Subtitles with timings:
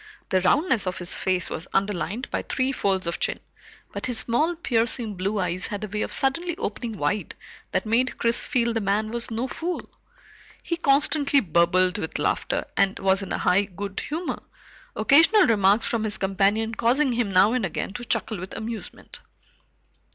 [0.29, 3.39] The roundness of his face was underlined by three folds of chin,
[3.93, 7.35] but his small piercing blue eyes had a way of suddenly opening wide
[7.69, 9.87] that made Chris feel the man was no fool.
[10.63, 14.41] He constantly burbled with laughter and was in a high good humor,
[14.95, 19.19] occasional remarks from his companion causing him now and again to chuckle with amusement.